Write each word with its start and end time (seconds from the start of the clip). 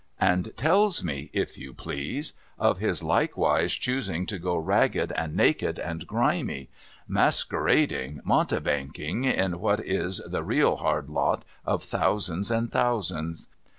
And 0.19 0.57
tells 0.57 1.03
me, 1.03 1.29
if 1.31 1.59
you 1.59 1.75
please, 1.75 2.33
of 2.57 2.79
his 2.79 3.03
likewise 3.03 3.73
choosing 3.75 4.25
to 4.25 4.39
go 4.39 4.57
ragged 4.57 5.11
and 5.11 5.35
naked, 5.35 5.77
and 5.77 6.07
grimy— 6.07 6.69
maskerading, 7.07 8.19
mountebanking, 8.25 9.25
in 9.25 9.59
what 9.59 9.79
is 9.85 10.19
the 10.25 10.41
real 10.41 10.77
hard 10.77 11.07
lot 11.07 11.45
of 11.67 11.83
thousands 11.83 12.49
and 12.49 12.71
thousands 12.71 13.47